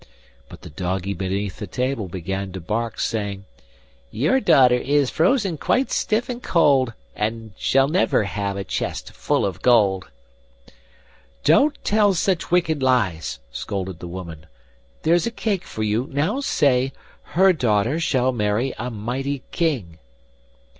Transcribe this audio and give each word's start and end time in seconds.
But 0.49 0.61
the 0.63 0.71
doggie 0.71 1.13
beneath 1.13 1.59
the 1.59 1.67
table 1.67 2.07
began 2.07 2.51
to 2.53 2.59
bark, 2.59 2.99
saying: 2.99 3.45
'Your 4.09 4.39
daughter 4.39 4.73
is 4.73 5.11
frozen 5.11 5.59
quite 5.59 5.91
stiff 5.91 6.27
and 6.27 6.41
cold, 6.41 6.93
And 7.15 7.51
shall 7.55 7.87
never 7.87 8.23
have 8.23 8.57
a 8.57 8.63
chest 8.63 9.11
full 9.11 9.45
of 9.45 9.61
gold.' 9.61 10.09
'Don't 11.43 11.77
tell 11.83 12.15
such 12.15 12.49
wicked 12.49 12.81
lies!' 12.81 13.37
scolded 13.51 13.99
the 13.99 14.07
woman. 14.07 14.47
'There's 15.03 15.27
a 15.27 15.31
cake 15.31 15.65
for 15.65 15.83
you; 15.83 16.07
now 16.11 16.39
say: 16.41 16.93
"HER 17.37 17.53
daughter 17.53 17.99
shall 17.99 18.31
marry 18.31 18.73
a 18.79 18.89
mighty 18.89 19.43
King." 19.51 19.99